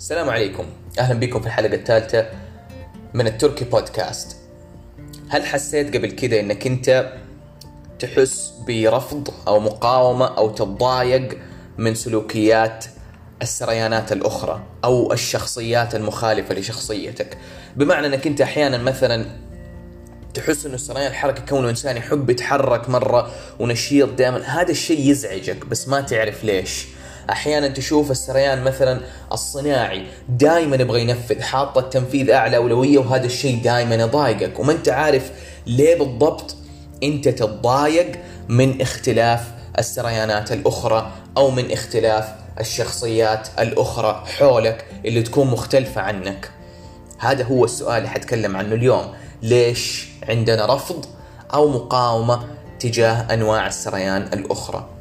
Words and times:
السلام 0.00 0.30
عليكم. 0.30 0.64
أهلا 0.98 1.20
بكم 1.20 1.40
في 1.40 1.46
الحلقة 1.46 1.74
الثالثة 1.74 2.26
من 3.14 3.26
التركي 3.26 3.64
بودكاست. 3.64 4.36
هل 5.28 5.46
حسيت 5.46 5.96
قبل 5.96 6.10
كده 6.10 6.40
إنك 6.40 6.66
أنت 6.66 7.12
تحس 7.98 8.52
برفض 8.66 9.28
أو 9.48 9.60
مقاومة 9.60 10.26
أو 10.26 10.50
تتضايق 10.50 11.38
من 11.78 11.94
سلوكيات 11.94 12.84
السريانات 13.42 14.12
الأخرى 14.12 14.62
أو 14.84 15.12
الشخصيات 15.12 15.94
المخالفة 15.94 16.54
لشخصيتك؟ 16.54 17.38
بمعنى 17.76 18.06
إنك 18.06 18.26
أنت 18.26 18.40
أحيانا 18.40 18.78
مثلا 18.78 19.26
تحس 20.34 20.66
إنه 20.66 20.74
السريان 20.74 21.06
الحركه 21.06 21.44
كونه 21.44 21.70
إنسان 21.70 21.96
يحب 21.96 22.30
يتحرك 22.30 22.88
مرة 22.88 23.30
ونشيط 23.58 24.08
دائما. 24.08 24.38
هذا 24.38 24.70
الشيء 24.70 25.10
يزعجك 25.10 25.66
بس 25.66 25.88
ما 25.88 26.00
تعرف 26.00 26.44
ليش. 26.44 26.86
أحيانا 27.30 27.68
تشوف 27.68 28.10
السريان 28.10 28.64
مثلا 28.64 29.00
الصناعي 29.32 30.06
دائما 30.28 30.76
يبغى 30.76 31.00
ينفذ 31.00 31.42
حاط 31.42 31.78
التنفيذ 31.78 32.30
أعلى 32.30 32.56
أولوية 32.56 32.98
وهذا 32.98 33.26
الشيء 33.26 33.62
دائما 33.62 33.94
يضايقك. 33.94 34.58
وما 34.58 34.72
أنت 34.72 34.88
عارف 34.88 35.30
ليه 35.66 35.98
بالضبط 35.98 36.56
أنت 37.02 37.28
تتضايق 37.28 38.12
من 38.48 38.80
اختلاف 38.80 39.40
السريانات 39.78 40.52
الأخرى 40.52 41.12
أو 41.36 41.50
من 41.50 41.72
اختلاف 41.72 42.28
الشخصيات 42.60 43.48
الأخرى 43.58 44.24
حولك 44.38 44.84
اللي 45.04 45.22
تكون 45.22 45.46
مختلفة 45.46 46.00
عنك. 46.00 46.50
هذا 47.18 47.44
هو 47.44 47.64
السؤال 47.64 47.98
اللي 47.98 48.08
حتكلم 48.08 48.56
عنه 48.56 48.74
اليوم. 48.74 49.12
ليش 49.42 50.08
عندنا 50.28 50.74
رفض 50.74 51.06
أو 51.54 51.68
مقاومة 51.68 52.44
تجاه 52.80 53.34
أنواع 53.34 53.66
السريان 53.66 54.22
الأخرى؟ 54.22 54.99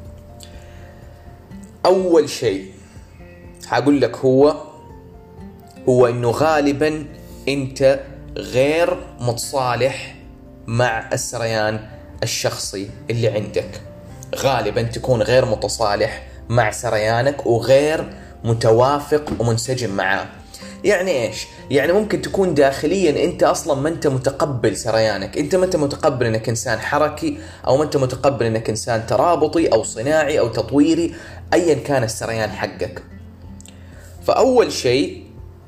أول 1.85 2.29
شيء 2.29 2.71
حقول 3.67 4.01
لك 4.01 4.17
هو 4.17 4.55
هو 5.89 6.07
إنه 6.07 6.31
غالبا 6.31 7.05
أنت 7.47 7.99
غير 8.37 8.97
متصالح 9.19 10.15
مع 10.67 11.09
السريان 11.13 11.79
الشخصي 12.23 12.89
اللي 13.09 13.27
عندك. 13.27 13.81
غالبا 14.35 14.81
تكون 14.81 15.21
غير 15.21 15.45
متصالح 15.45 16.27
مع 16.49 16.71
سريانك 16.71 17.45
وغير 17.45 18.13
متوافق 18.43 19.33
ومنسجم 19.39 19.89
معاه. 19.89 20.25
يعني 20.83 21.11
إيش؟ 21.11 21.47
يعني 21.71 21.93
ممكن 21.93 22.21
تكون 22.21 22.53
داخليا 22.53 23.25
أنت 23.25 23.43
أصلا 23.43 23.81
ما 23.81 23.89
أنت 23.89 24.07
متقبل 24.07 24.77
سريانك، 24.77 25.37
أنت 25.37 25.55
ما 25.55 25.65
أنت 25.65 25.75
متقبل 25.75 26.25
إنك 26.25 26.49
إنسان 26.49 26.79
حركي 26.79 27.37
أو 27.67 27.77
ما 27.77 27.83
أنت 27.83 27.97
متقبل 27.97 28.45
إنك 28.45 28.69
إنسان 28.69 29.07
ترابطي 29.07 29.67
أو 29.67 29.83
صناعي 29.83 30.39
أو 30.39 30.47
تطويري 30.47 31.15
ايا 31.53 31.73
كان 31.73 32.03
السريان 32.03 32.49
حقك. 32.49 33.03
فأول 34.23 34.71
شيء 34.71 35.23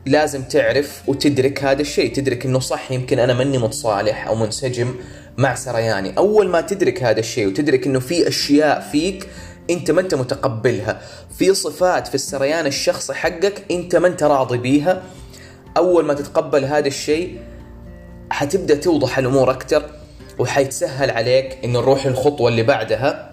لازم 0.05 0.43
تعرف 0.43 1.01
وتدرك 1.07 1.63
هذا 1.63 1.81
الشيء، 1.81 2.13
تدرك 2.13 2.45
إنه 2.45 2.59
صح 2.59 2.91
يمكن 2.91 3.19
أنا 3.19 3.33
ماني 3.33 3.57
متصالح 3.57 4.27
أو 4.27 4.35
منسجم 4.35 4.95
مع 5.37 5.55
سرياني، 5.55 6.17
أول 6.17 6.47
ما 6.47 6.61
تدرك 6.61 7.03
هذا 7.03 7.19
الشيء 7.19 7.47
وتدرك 7.47 7.87
إنه 7.87 7.99
في 7.99 8.27
أشياء 8.27 8.79
فيك 8.91 9.27
أنت 9.69 9.91
ما 9.91 10.01
أنت 10.01 10.15
متقبلها 10.15 11.01
في 11.37 11.53
صفات 11.53 12.07
في 12.07 12.15
السريان 12.15 12.65
الشخصي 12.65 13.13
حقك 13.13 13.65
أنت 13.71 13.95
ما 13.95 14.07
أنت 14.07 14.23
راضي 14.23 14.57
بيها 14.57 15.03
أول 15.77 16.05
ما 16.05 16.13
تتقبل 16.13 16.65
هذا 16.65 16.87
الشيء 16.87 17.39
حتبدأ 18.29 18.75
توضح 18.75 19.17
الأمور 19.17 19.51
أكثر 19.51 19.83
وحيتسهل 20.39 21.11
عليك 21.11 21.57
إنه 21.63 21.79
نروح 21.79 22.05
الخطوه 22.05 22.49
اللي 22.49 22.63
بعدها 22.63 23.30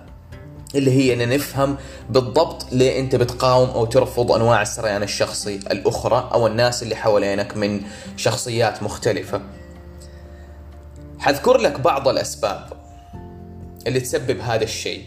اللي 0.75 0.91
هي 0.91 1.13
إن 1.13 1.29
نفهم 1.29 1.77
بالضبط 2.11 2.67
ليه 2.73 3.01
أنت 3.01 3.17
بتقاوم 3.17 3.71
أو 3.71 3.85
ترفض 3.85 4.33
أنواع 4.33 4.63
السريان 4.63 5.03
الشخصي 5.03 5.57
الأخرى 5.57 6.31
أو 6.33 6.47
الناس 6.47 6.83
اللي 6.83 6.97
حوالينك 6.97 7.57
من 7.57 7.81
شخصيات 8.17 8.83
مختلفة. 8.83 9.41
حذكر 11.19 11.57
لك 11.57 11.81
بعض 11.81 12.09
الأسباب 12.09 12.73
اللي 13.87 14.01
تسبب 14.01 14.41
هذا 14.41 14.65
الشيء. 14.65 15.05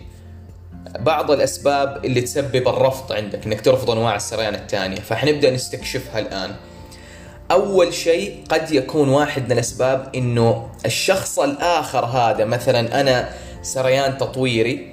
بعض 1.00 1.32
الأسباب 1.32 2.06
اللي 2.06 2.22
تسبب 2.22 2.68
الرفض 2.68 3.12
عندك 3.12 3.46
إنك 3.46 3.62
ترفض 3.62 3.90
أنواع 3.90 4.16
السريان 4.16 4.56
الثانية 4.56 5.00
فحنبدأ 5.00 5.52
نستكشفها 5.52 6.20
الآن. 6.20 6.56
أول 7.52 7.94
شيء 7.94 8.44
قد 8.50 8.72
يكون 8.72 9.10
واحد 9.10 9.46
من 9.46 9.52
الأسباب 9.52 10.10
إنه 10.16 10.70
الشخص 10.86 11.40
الآخر 11.40 12.06
هذا 12.06 12.46
مثلا 12.46 13.02
أنا 13.02 13.30
سريان 13.62 14.18
تطويري 14.18 14.91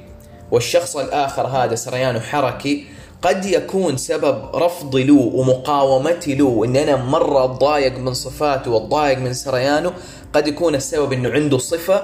والشخص 0.51 0.97
الآخر 0.97 1.47
هذا 1.47 1.75
سريانه 1.75 2.21
حركي 2.21 2.85
قد 3.23 3.45
يكون 3.45 3.97
سبب 3.97 4.57
رفضي 4.57 5.05
له 5.05 5.31
ومقاومتي 5.35 6.35
له 6.35 6.65
إن 6.65 6.77
أنا 6.77 6.97
مرة 6.97 7.45
أتضايق 7.45 7.99
من 7.99 8.15
صفاته 8.15 8.71
وأتضايق 8.71 9.19
من 9.19 9.33
سريانه 9.33 9.93
قد 10.33 10.49
يكون 10.49 10.75
السبب 10.75 11.13
إنه 11.13 11.31
عنده 11.31 11.59
صفة 11.59 12.03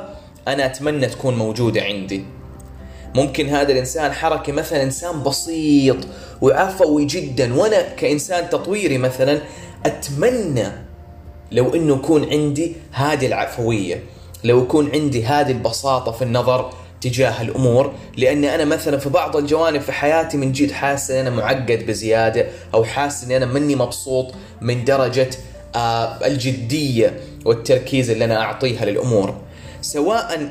أنا 0.49 0.67
أتمنى 0.67 1.07
تكون 1.07 1.35
موجودة 1.35 1.83
عندي. 1.83 2.25
ممكن 3.15 3.49
هذا 3.49 3.73
الإنسان 3.73 4.13
حركي 4.13 4.53
مثلا 4.53 4.83
إنسان 4.83 5.23
بسيط 5.23 5.97
وعفوي 6.43 7.05
جدا 7.05 7.55
وأنا 7.55 7.83
كإنسان 7.83 8.51
تطويري 8.51 8.99
مثلا 8.99 9.41
أتمنى 9.87 10.67
لو 11.53 11.75
إنه 11.75 11.95
يكون 11.95 12.31
عندي 12.31 12.77
هذه 12.93 13.27
العفوية 13.27 14.03
لو 14.45 14.63
يكون 14.63 14.91
عندي 14.91 15.25
هذه 15.25 15.51
البساطة 15.51 16.13
في 16.13 16.23
النظر 16.23 16.71
تجاه 17.05 17.43
الأمور 17.43 17.93
لاني 18.17 18.55
أنا 18.55 18.65
مثلا 18.65 18.99
في 18.99 19.09
بعض 19.09 19.37
الجوانب 19.37 19.81
في 19.81 19.93
حياتي 19.93 20.37
من 20.37 20.53
جد 20.53 20.71
حاسس 20.71 21.11
إن 21.11 21.27
أنا 21.27 21.37
معقد 21.37 21.87
بزيادة 21.87 22.47
أو 22.75 22.85
حاسس 22.85 23.25
اني 23.25 23.37
أنا 23.37 23.47
ماني 23.47 23.77
مبسوط 23.77 24.35
من 24.61 24.85
درجة 24.85 25.31
آه 25.75 26.27
الجدية 26.27 27.21
والتركيز 27.45 28.11
اللي 28.11 28.25
أنا 28.25 28.41
أعطيها 28.43 28.85
للأمور. 28.85 29.35
سواء 29.81 30.49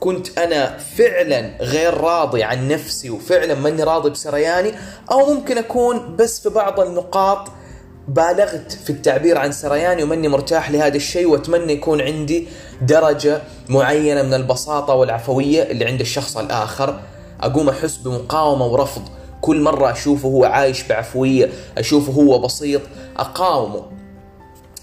كنت 0.00 0.38
أنا 0.38 0.78
فعلا 0.78 1.50
غير 1.60 1.94
راضي 1.94 2.42
عن 2.42 2.68
نفسي 2.68 3.10
وفعلا 3.10 3.54
ماني 3.54 3.82
راضي 3.82 4.10
بسرياني 4.10 4.72
أو 5.10 5.34
ممكن 5.34 5.58
أكون 5.58 6.16
بس 6.16 6.40
في 6.40 6.48
بعض 6.48 6.80
النقاط 6.80 7.48
بالغت 8.08 8.72
في 8.84 8.90
التعبير 8.90 9.38
عن 9.38 9.52
سرياني 9.52 10.02
وماني 10.02 10.28
مرتاح 10.28 10.70
لهذا 10.70 10.96
الشيء 10.96 11.26
وأتمنى 11.26 11.72
يكون 11.72 12.00
عندي 12.00 12.46
درجة 12.82 13.42
معينة 13.68 14.22
من 14.22 14.34
البساطة 14.34 14.94
والعفوية 14.94 15.62
اللي 15.62 15.84
عند 15.84 16.00
الشخص 16.00 16.36
الآخر. 16.36 17.00
أقوم 17.40 17.68
أحس 17.68 17.96
بمقاومة 17.96 18.66
ورفض. 18.66 19.02
كل 19.40 19.60
مرة 19.60 19.92
أشوفه 19.92 20.28
هو 20.28 20.44
عايش 20.44 20.82
بعفوية 20.82 21.50
أشوفه 21.78 22.12
هو 22.12 22.38
بسيط 22.38 22.80
أقاومه. 23.16 23.82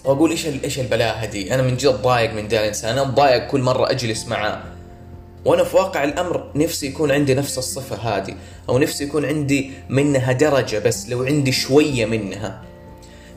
وأقول 0.06 0.32
إيش 0.32 0.46
إيش 0.46 0.80
البلاهة 0.80 1.26
دي 1.26 1.54
أنا 1.54 1.64
من 1.64 1.78
جد 1.78 2.02
ضايق 2.02 2.34
من 2.34 2.48
ذا 2.48 2.60
الإنسان. 2.60 2.98
أنا 2.98 3.04
ضايق 3.04 3.48
كل 3.48 3.62
مرة 3.62 3.92
أجلس 3.92 4.28
معاه. 4.28 4.62
وأنا 5.46 5.64
في 5.64 5.76
واقع 5.76 6.04
الأمر 6.04 6.52
نفسي 6.56 6.88
يكون 6.88 7.12
عندي 7.12 7.34
نفس 7.34 7.58
الصفة 7.58 7.96
هذه 7.96 8.36
أو 8.70 8.78
نفسي 8.78 9.04
يكون 9.04 9.26
عندي 9.26 9.72
منها 9.90 10.32
درجة 10.32 10.80
بس 10.80 11.10
لو 11.10 11.24
عندي 11.24 11.52
شوية 11.52 12.06
منها. 12.06 12.67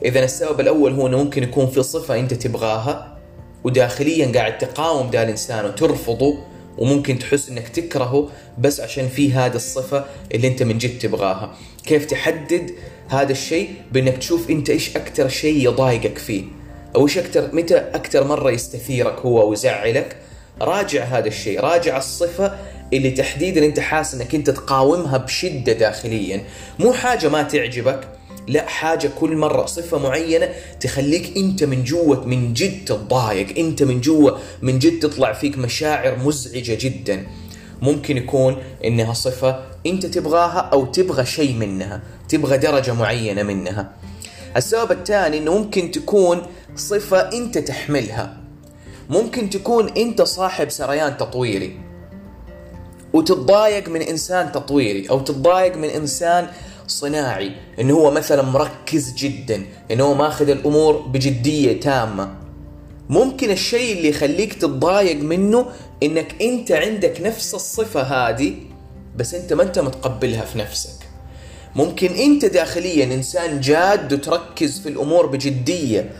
إذا 0.05 0.23
السبب 0.23 0.59
الأول 0.59 0.93
هو 0.93 1.07
إنه 1.07 1.17
ممكن 1.17 1.43
يكون 1.43 1.67
في 1.67 1.83
صفة 1.83 2.19
أنت 2.19 2.33
تبغاها 2.33 3.17
وداخليا 3.63 4.31
قاعد 4.35 4.57
تقاوم 4.57 5.09
ذا 5.09 5.23
الإنسان 5.23 5.65
وترفضه 5.65 6.37
وممكن 6.77 7.19
تحس 7.19 7.49
إنك 7.49 7.69
تكرهه 7.69 8.29
بس 8.57 8.79
عشان 8.79 9.07
في 9.07 9.33
هذه 9.33 9.55
الصفة 9.55 10.05
اللي 10.33 10.47
أنت 10.47 10.63
من 10.63 10.77
جد 10.77 10.99
تبغاها. 10.99 11.55
كيف 11.85 12.05
تحدد 12.05 12.71
هذا 13.09 13.31
الشيء؟ 13.31 13.69
بإنك 13.91 14.17
تشوف 14.17 14.49
أنت 14.49 14.69
إيش 14.69 14.95
أكثر 14.95 15.29
شيء 15.29 15.67
يضايقك 15.67 16.17
فيه. 16.17 16.43
أو 16.95 17.03
إيش 17.07 17.17
أكثر 17.17 17.55
متى 17.55 17.77
أكثر 17.77 18.23
مرة 18.23 18.51
يستثيرك 18.51 19.19
هو 19.19 19.49
ويزعلك؟ 19.49 20.15
راجع 20.61 21.03
هذا 21.03 21.27
الشيء 21.27 21.59
راجع 21.59 21.97
الصفة 21.97 22.57
اللي 22.93 23.11
تحديدا 23.11 23.65
أنت 23.65 23.79
حاسس 23.79 24.13
إنك 24.13 24.35
أنت 24.35 24.49
تقاومها 24.49 25.17
بشدة 25.17 25.73
داخليا. 25.73 26.43
مو 26.79 26.93
حاجة 26.93 27.29
ما 27.29 27.43
تعجبك 27.43 28.07
لا 28.47 28.65
حاجة 28.65 29.11
كل 29.19 29.35
مرة 29.37 29.65
صفة 29.65 29.97
معينة 29.97 30.49
تخليك 30.79 31.37
أنت 31.37 31.63
من 31.63 31.83
جوة 31.83 32.25
من 32.25 32.53
جد 32.53 32.85
تتضايق 32.85 33.57
أنت 33.57 33.83
من 33.83 34.01
جوة 34.01 34.39
من 34.61 34.79
جد 34.79 34.99
تطلع 34.99 35.33
فيك 35.33 35.57
مشاعر 35.57 36.17
مزعجة 36.17 36.77
جدا. 36.81 37.27
ممكن 37.81 38.17
يكون 38.17 38.57
إنها 38.85 39.13
صفة 39.13 39.63
أنت 39.85 40.05
تبغاها 40.05 40.69
أو 40.73 40.85
تبغى 40.85 41.25
شيء 41.25 41.53
منها 41.53 42.01
تبغى 42.29 42.57
درجة 42.57 42.93
معينة 42.93 43.43
منها. 43.43 43.91
السبب 44.57 44.91
الثاني 44.91 45.37
إنه 45.37 45.57
ممكن 45.57 45.91
تكون 45.91 46.41
صفة 46.75 47.17
أنت 47.17 47.57
تحملها. 47.57 48.37
ممكن 49.09 49.49
تكون 49.49 49.89
أنت 49.89 50.21
صاحب 50.21 50.69
سريان 50.69 51.17
تطويري. 51.17 51.79
وتتضايق 53.13 53.89
من 53.89 54.01
إنسان 54.01 54.51
تطويري 54.51 55.09
أو 55.09 55.19
تتضايق 55.19 55.77
من 55.77 55.89
إنسان 55.89 56.47
صناعي 56.91 57.51
إنه 57.79 57.93
هو 57.93 58.11
مثلا 58.11 58.41
مركز 58.41 59.13
جدا 59.13 59.65
إنه 59.91 60.03
هو 60.03 60.13
ماخذ 60.13 60.49
الأمور 60.49 60.97
بجدية 60.97 61.79
تامة. 61.79 62.35
ممكن 63.09 63.51
الشيء 63.51 63.97
اللي 63.97 64.09
يخليك 64.09 64.53
تتضايق 64.53 65.15
منه 65.21 65.65
إنك 66.03 66.41
أنت 66.41 66.71
عندك 66.71 67.21
نفس 67.21 67.55
الصفة 67.55 68.01
هذه 68.01 68.55
بس 69.15 69.33
أنت 69.33 69.53
ما 69.53 69.63
أنت 69.63 69.79
متقبلها 69.79 70.45
في 70.45 70.59
نفسك. 70.59 71.01
ممكن 71.75 72.11
أنت 72.11 72.45
داخليا 72.45 73.03
إنسان 73.03 73.61
جاد 73.61 74.13
وتركز 74.13 74.79
في 74.79 74.89
الأمور 74.89 75.25
بجدية 75.25 76.11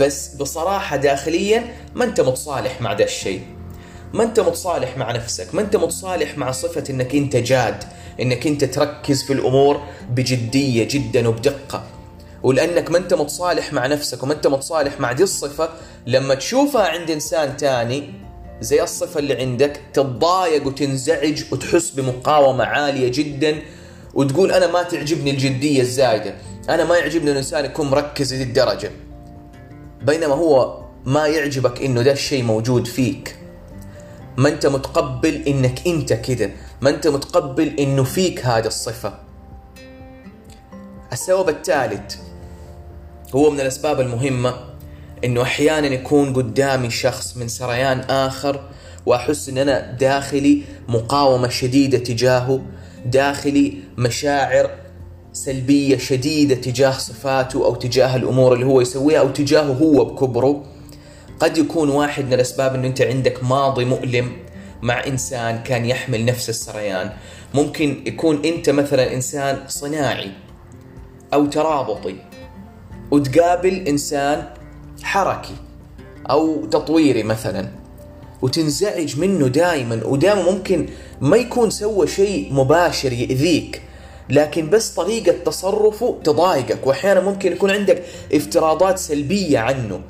بس 0.00 0.34
بصراحة 0.34 0.96
داخليا 0.96 1.64
ما 1.94 2.04
أنت 2.04 2.20
متصالح 2.20 2.80
مع 2.80 2.92
ذا 2.92 3.04
الشيء. 3.04 3.42
ما 4.12 4.22
انت 4.24 4.40
متصالح 4.40 4.96
مع 4.96 5.12
نفسك 5.12 5.54
ما 5.54 5.60
انت 5.60 5.76
متصالح 5.76 6.38
مع 6.38 6.50
صفة 6.50 6.84
انك 6.90 7.14
انت 7.14 7.36
جاد 7.36 7.84
انك 8.20 8.46
انت 8.46 8.64
تركز 8.64 9.22
في 9.22 9.32
الأمور 9.32 9.80
بجدية 10.10 10.88
جدا 10.90 11.28
وبدقة. 11.28 11.84
ولأنك 12.42 12.90
ما 12.90 12.98
انت 12.98 13.14
متصالح 13.14 13.72
مع 13.72 13.86
نفسك 13.86 14.22
وما 14.22 14.32
انت 14.32 14.46
متصالح 14.46 15.00
مع 15.00 15.12
دي 15.12 15.22
الصفة 15.22 15.68
لما 16.06 16.34
تشوفها 16.34 16.88
عند 16.88 17.10
إنسان 17.10 17.56
تاني 17.56 18.12
زي 18.60 18.82
الصفة 18.82 19.20
اللي 19.20 19.34
عندك 19.42 19.80
تتضايق 19.92 20.66
وتنزعج 20.66 21.42
وتحس 21.52 21.90
بمقاومة 21.90 22.64
عالية 22.64 23.08
جدا 23.08 23.62
وتقول 24.14 24.52
أنا 24.52 24.66
ما 24.66 24.82
تعجبني 24.82 25.30
الجدية 25.30 25.80
الزايدة 25.80 26.34
أنا 26.68 26.84
ما 26.84 26.96
يعجبني 26.96 27.30
الإنسان 27.30 27.64
يكون 27.64 27.90
مركز 27.90 28.34
لهذه 28.34 28.42
الدرجة. 28.42 28.90
بينما 30.02 30.34
هو 30.34 30.80
ما 31.04 31.26
يعجبك 31.26 31.82
إنه 31.82 32.02
ده 32.02 32.12
الشيء 32.12 32.42
موجود 32.42 32.86
فيك. 32.86 33.36
ما 34.40 34.48
أنت 34.48 34.66
متقبل 34.66 35.34
إنك 35.34 35.86
أنت 35.86 36.12
كذا 36.12 36.50
ما 36.80 36.90
أنت 36.90 37.06
متقبل 37.06 37.68
إنه 37.78 38.04
فيك 38.04 38.46
هذه 38.46 38.66
الصفة. 38.66 39.14
السبب 41.12 41.48
الثالث 41.48 42.16
هو 43.34 43.50
من 43.50 43.60
الأسباب 43.60 44.00
المهمة 44.00 44.54
إنه 45.24 45.42
أحيانا 45.42 45.86
يكون 45.86 46.32
قدامي 46.32 46.90
شخص 46.90 47.36
من 47.36 47.48
سريان 47.48 48.00
آخر 48.00 48.60
وأحس 49.06 49.48
إن 49.48 49.58
أنا 49.58 49.92
داخلي 49.92 50.62
مقاومة 50.88 51.48
شديدة 51.48 51.98
تجاهه 51.98 52.60
داخلي 53.06 53.74
مشاعر 53.98 54.70
سلبية 55.32 55.98
شديدة 55.98 56.54
تجاه 56.54 56.92
صفاته 56.98 57.64
أو 57.64 57.74
تجاه 57.74 58.16
الأمور 58.16 58.54
اللي 58.54 58.66
هو 58.66 58.80
يسويها 58.80 59.20
أو 59.20 59.28
تجاهه 59.28 59.72
هو 59.72 60.04
بكبره. 60.04 60.64
قد 61.40 61.58
يكون 61.58 61.88
واحد 61.88 62.24
من 62.24 62.32
الأسباب 62.32 62.74
إنه 62.74 62.86
أنت 62.86 63.02
عندك 63.02 63.44
ماضي 63.44 63.84
مؤلم 63.84 64.32
مع 64.82 65.06
إنسان 65.06 65.62
كان 65.62 65.84
يحمل 65.84 66.24
نفس 66.24 66.48
السريان. 66.48 67.10
ممكن 67.54 68.02
يكون 68.06 68.44
أنت 68.44 68.70
مثلا 68.70 69.14
إنسان 69.14 69.58
صناعي 69.68 70.30
أو 71.34 71.46
ترابطي 71.46 72.16
وتقابل 73.10 73.74
إنسان 73.88 74.44
حركي 75.02 75.54
أو 76.30 76.66
تطويري 76.66 77.22
مثلا 77.22 77.68
وتنزعج 78.42 79.18
منه 79.18 79.48
دائما 79.48 80.00
ودائما 80.04 80.50
ممكن 80.50 80.88
ما 81.20 81.36
يكون 81.36 81.70
سوى 81.70 82.06
شيء 82.06 82.54
مباشر 82.54 83.12
يأذيك 83.12 83.82
لكن 84.28 84.70
بس 84.70 84.90
طريقة 84.90 85.32
تصرفه 85.44 86.18
تضايقك. 86.24 86.86
واحيانا 86.86 87.20
ممكن 87.20 87.52
يكون 87.52 87.70
عندك 87.70 88.02
افتراضات 88.32 88.98
سلبية 88.98 89.58
عنه. 89.58 90.00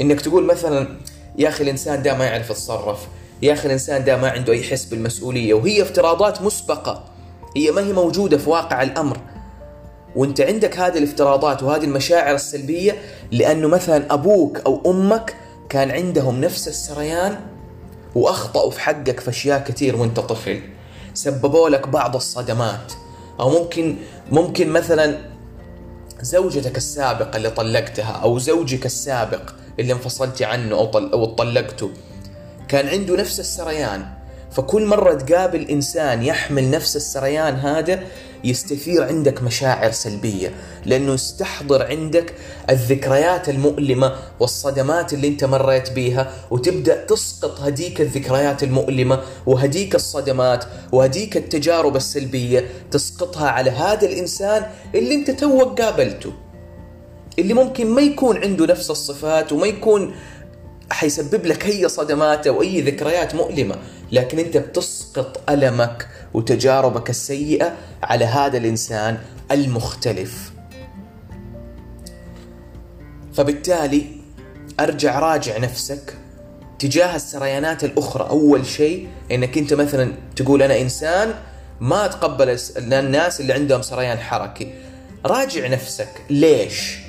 إنك 0.00 0.20
تقول 0.20 0.44
مثلا 0.44 0.88
يا 1.38 1.48
أخي 1.48 1.64
الإنسان 1.64 2.02
ده 2.02 2.14
ما 2.14 2.24
يعرف 2.24 2.50
يتصرف 2.50 3.06
يا 3.42 3.52
أخي 3.52 3.66
الإنسان 3.66 4.04
ده 4.04 4.16
ما 4.16 4.30
عنده 4.30 4.52
أي 4.52 4.62
حس 4.62 4.84
بالمسؤولية 4.84 5.54
وهي 5.54 5.82
افتراضات 5.82 6.42
مسبقة 6.42 7.04
هي 7.56 7.70
ما 7.70 7.80
هي 7.80 7.92
موجودة 7.92 8.38
في 8.38 8.50
واقع 8.50 8.82
الأمر. 8.82 9.18
وأنت 10.16 10.40
عندك 10.40 10.78
هذه 10.78 10.98
الافتراضات 10.98 11.62
وهذه 11.62 11.84
المشاعر 11.84 12.34
السلبية 12.34 12.96
لأنه 13.32 13.68
مثلا 13.68 14.14
أبوك 14.14 14.60
أو 14.66 14.90
أمك 14.90 15.34
كان 15.68 15.90
عندهم 15.90 16.40
نفس 16.40 16.68
السريان 16.68 17.40
وأخطأوا 18.14 18.70
في 18.70 18.80
حقك 18.80 19.20
في 19.20 19.30
أشياء 19.30 19.64
كثير 19.64 19.96
وأنت 19.96 20.20
طفل. 20.20 20.60
سببوا 21.14 21.68
لك 21.68 21.88
بعض 21.88 22.16
الصدمات. 22.16 22.92
أو 23.40 23.50
ممكن 23.50 23.96
ممكن 24.32 24.70
مثلا 24.70 25.18
زوجتك 26.22 26.76
السابقة 26.76 27.36
اللي 27.36 27.50
طلقتها 27.50 28.12
أو 28.12 28.38
زوجك 28.38 28.86
السابق 28.86 29.50
اللي 29.80 29.92
انفصلتي 29.92 30.44
عنه 30.44 30.74
أو 30.74 30.84
طل 30.84 31.12
أو 31.12 31.24
طلقته. 31.24 31.90
كان 32.68 32.88
عنده 32.88 33.16
نفس 33.16 33.40
السريان. 33.40 34.06
فكل 34.50 34.86
مرة 34.86 35.14
تقابل 35.14 35.68
إنسان 35.68 36.22
يحمل 36.22 36.70
نفس 36.70 36.96
السريان 36.96 37.54
هذا 37.54 38.00
يستثير 38.44 39.04
عندك 39.04 39.42
مشاعر 39.42 39.90
سلبية. 39.90 40.54
لأنه 40.84 41.14
يستحضر 41.14 41.86
عندك 41.86 42.34
الذكريات 42.70 43.48
المؤلمة 43.48 44.16
والصدمات 44.40 45.12
اللي 45.12 45.28
أنت 45.28 45.44
مريت 45.44 45.92
بيها 45.92 46.32
وتبدأ 46.50 47.04
تسقط 47.04 47.60
هديك 47.60 48.00
الذكريات 48.00 48.62
المؤلمة 48.62 49.20
وهديك 49.46 49.94
الصدمات 49.94 50.64
وهديك 50.92 51.36
التجارب 51.36 51.96
السلبية. 51.96 52.68
تسقطها 52.90 53.48
على 53.48 53.70
هذا 53.70 54.06
الإنسان 54.06 54.66
اللي 54.94 55.14
أنت 55.14 55.30
توك 55.30 55.80
قابلته. 55.80 56.32
اللي 57.38 57.54
ممكن 57.54 57.86
ما 57.86 58.02
يكون 58.02 58.38
عنده 58.38 58.66
نفس 58.66 58.90
الصفات 58.90 59.52
وما 59.52 59.66
يكون 59.66 60.14
حيسبب 60.90 61.46
لك 61.46 61.66
أي 61.66 61.88
صدمات 61.88 62.46
أو 62.46 62.62
أي 62.62 62.80
ذكريات 62.80 63.34
مؤلمة 63.34 63.76
لكن 64.12 64.38
أنت 64.38 64.56
بتسقط 64.56 65.50
ألمك 65.50 66.08
وتجاربك 66.34 67.10
السيئة 67.10 67.76
على 68.02 68.24
هذا 68.24 68.58
الإنسان 68.58 69.18
المختلف. 69.50 70.52
فبالتالي 73.34 74.06
أرجع 74.80 75.18
راجع 75.18 75.58
نفسك 75.58 76.14
تجاه 76.78 77.16
السريانات 77.16 77.84
الأخرى. 77.84 78.28
أول 78.28 78.66
شيء 78.66 79.08
إنك 79.30 79.58
أنت 79.58 79.74
مثلا 79.74 80.12
تقول 80.36 80.62
أنا 80.62 80.80
إنسان 80.80 81.34
ما 81.80 82.04
أتقبل 82.04 82.58
الناس 82.76 83.40
اللي 83.40 83.52
عندهم 83.52 83.82
سريان 83.82 84.18
حركي. 84.18 84.74
راجع 85.26 85.68
نفسك. 85.68 86.08
ليش؟ 86.30 87.05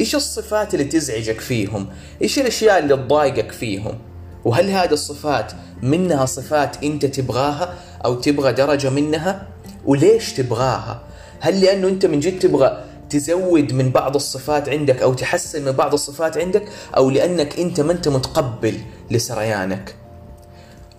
إيش 0.00 0.14
الصفات 0.14 0.74
اللي 0.74 0.84
تزعجك 0.84 1.40
فيهم؟ 1.40 1.86
إيش 2.22 2.38
الأشياء 2.38 2.78
اللي 2.78 2.96
تضايقك 2.96 3.52
فيهم؟ 3.52 3.98
وهل 4.44 4.70
هذه 4.70 4.92
الصفات 4.92 5.52
منها 5.82 6.26
صفات 6.26 6.84
أنت 6.84 7.06
تبغاها 7.06 7.74
أو 8.04 8.14
تبغى 8.14 8.52
درجة 8.52 8.90
منها؟ 8.90 9.48
وليش 9.84 10.32
تبغاها؟ 10.32 11.02
هل 11.40 11.60
لأنه 11.60 11.88
أنت 11.88 12.06
من 12.06 12.20
جد 12.20 12.38
تبغى 12.38 12.84
تزود 13.10 13.72
من 13.72 13.90
بعض 13.90 14.14
الصفات 14.14 14.68
عندك 14.68 15.02
أو 15.02 15.14
تحسن 15.14 15.64
من 15.64 15.72
بعض 15.72 15.92
الصفات 15.92 16.38
عندك؟ 16.38 16.68
أو 16.96 17.10
لأنك 17.10 17.58
أنت 17.58 17.80
ما 17.80 17.92
أنت 17.92 18.08
متقبل 18.08 18.74
لسريانك؟ 19.10 19.94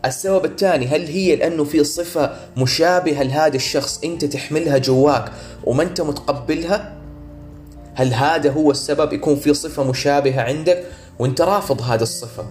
السبب 0.05 0.45
الثاني 0.45 0.87
هل 0.87 1.07
هي 1.07 1.35
لأنه 1.35 1.63
في 1.63 1.83
صفة 1.83 2.31
مشابهة 2.57 3.23
لهذا 3.23 3.55
الشخص 3.55 3.99
أنت 4.03 4.25
تحملها 4.25 4.77
جواك 4.77 5.31
وما 5.63 5.83
أنت 5.83 6.01
متقبلها؟ 6.01 6.98
هل 7.99 8.13
هذا 8.13 8.51
هو 8.51 8.71
السبب 8.71 9.13
يكون 9.13 9.35
في 9.35 9.53
صفة 9.53 9.83
مشابهة 9.83 10.41
عندك؟ 10.41 10.85
وانت 11.19 11.41
رافض 11.41 11.81
هذه 11.81 12.01
الصفة. 12.01 12.45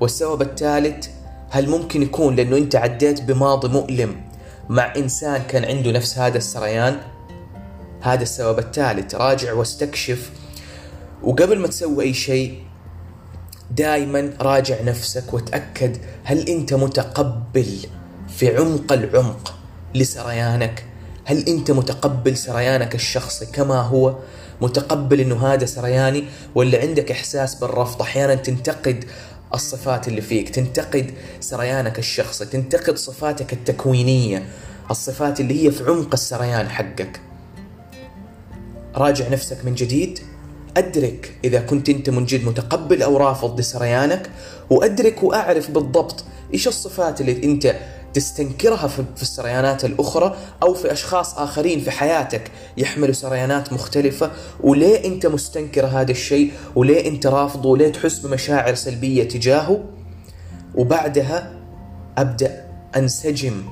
والسبب 0.00 0.42
الثالث 0.42 1.06
هل 1.50 1.68
ممكن 1.68 2.02
يكون 2.02 2.36
لأنه 2.36 2.56
انت 2.56 2.76
عديت 2.76 3.22
بماضي 3.22 3.68
مؤلم 3.68 4.20
مع 4.68 4.92
إنسان 4.96 5.42
كان 5.42 5.64
عنده 5.64 5.90
نفس 5.92 6.18
هذا 6.18 6.38
السريان؟ 6.38 6.96
هذا 8.00 8.22
السبب 8.22 8.58
الثالث 8.58 9.14
راجع 9.14 9.52
واستكشف. 9.52 10.30
وقبل 11.22 11.58
ما 11.58 11.66
تسوي 11.66 12.04
أي 12.04 12.14
شيء 12.14 12.62
دائما 13.70 14.30
راجع 14.40 14.82
نفسك 14.82 15.34
وتأكد 15.34 15.96
هل 16.24 16.48
أنت 16.48 16.74
متقبل 16.74 17.78
في 18.28 18.56
عمق 18.56 18.92
العمق 18.92 19.54
لسريانك. 19.94 20.84
هل 21.24 21.48
أنت 21.48 21.70
متقبل 21.70 22.36
سريانك 22.36 22.94
الشخصي 22.94 23.46
كما 23.46 23.80
هو؟ 23.80 24.16
متقبل 24.60 25.20
إنه 25.20 25.46
هذا 25.46 25.66
سرياني 25.66 26.24
ولا 26.54 26.80
عندك 26.80 27.10
إحساس 27.10 27.54
بالرفض؟ 27.54 28.02
أحيانا 28.02 28.34
تنتقد 28.34 29.04
الصفات 29.54 30.08
اللي 30.08 30.20
فيك 30.20 30.48
تنتقد 30.48 31.10
سريانك 31.40 31.98
الشخصي 31.98 32.44
تنتقد 32.44 32.96
صفاتك 32.96 33.52
التكوينية 33.52 34.42
الصفات 34.90 35.40
اللي 35.40 35.64
هي 35.64 35.70
في 35.70 35.84
عمق 35.84 36.12
السريان 36.12 36.68
حقك. 36.68 37.20
راجع 38.96 39.28
نفسك 39.28 39.64
من 39.64 39.74
جديد. 39.74 40.18
أدرك 40.76 41.32
إذا 41.44 41.60
كنت 41.60 41.88
أنت 41.88 42.10
من 42.10 42.24
جد 42.24 42.44
متقبل 42.44 43.02
أو 43.02 43.16
رافض 43.16 43.60
لسريانك 43.60 44.30
وأدرك 44.70 45.22
وأعرف 45.22 45.70
بالضبط 45.70 46.24
إيش 46.54 46.68
الصفات 46.68 47.20
اللي 47.20 47.44
أنت 47.44 47.74
تستنكرها 48.14 48.86
في 48.86 49.22
السريانات 49.22 49.84
الأخرى 49.84 50.36
أو 50.62 50.74
في 50.74 50.92
أشخاص 50.92 51.38
آخرين 51.38 51.80
في 51.80 51.90
حياتك 51.90 52.50
يحملوا 52.76 53.12
سريانات 53.12 53.72
مختلفة. 53.72 54.30
وليه 54.60 55.04
أنت 55.04 55.26
مستنكر 55.26 55.86
هذا 55.86 56.10
الشيء؟ 56.10 56.52
وليه 56.74 57.08
أنت 57.08 57.26
رافضه 57.26 57.68
وليه 57.68 57.92
تحس 57.92 58.18
بمشاعر 58.18 58.74
سلبية 58.74 59.28
تجاهه؟ 59.28 59.84
وبعدها 60.74 61.52
أبدأ 62.18 62.64
أنسجم 62.96 63.62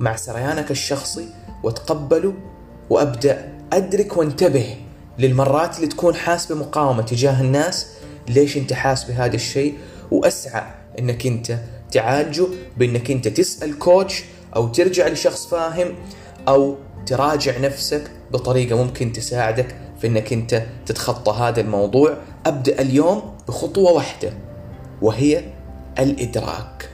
مع 0.00 0.16
سريانك 0.16 0.70
الشخصي 0.70 1.28
وأتقبله 1.62 2.34
وأبدأ 2.90 3.52
أدرك 3.72 4.16
وانتبه 4.16 4.76
للمرات 5.18 5.76
اللي 5.76 5.86
تكون 5.86 6.14
حاس 6.14 6.52
بمقاومة 6.52 7.02
تجاه 7.02 7.40
الناس. 7.40 7.86
ليش 8.28 8.56
أنت 8.56 8.72
حاس 8.72 9.04
بهذا 9.04 9.34
الشيء؟ 9.34 9.74
وأسعى 10.10 10.64
أنك 10.98 11.26
أنت 11.26 11.58
تعالجه 11.92 12.46
بإنك 12.76 13.10
أنت 13.10 13.28
تسأل 13.28 13.78
كوتش 13.78 14.24
أو 14.56 14.68
ترجع 14.68 15.08
لشخص 15.08 15.46
فاهم 15.46 15.94
أو 16.48 16.76
تراجع 17.06 17.58
نفسك 17.58 18.10
بطريقة 18.32 18.76
ممكن 18.84 19.12
تساعدك 19.12 19.76
في 20.00 20.06
إنك 20.06 20.32
أنت 20.32 20.62
تتخطى 20.86 21.32
هذا 21.32 21.60
الموضوع. 21.60 22.16
أبدأ 22.46 22.80
اليوم 22.80 23.22
بخطوة 23.48 23.92
واحدة 23.92 24.32
وهي 25.02 25.44
الإدراك. 25.98 26.91